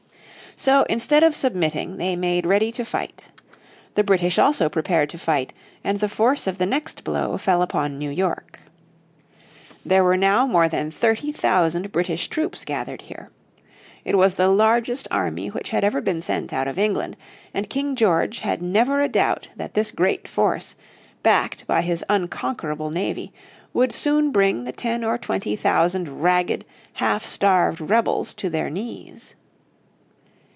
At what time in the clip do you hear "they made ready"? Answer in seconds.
1.97-2.71